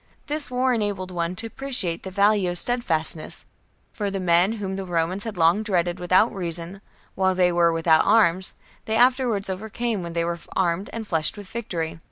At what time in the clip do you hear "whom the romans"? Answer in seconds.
4.53-5.25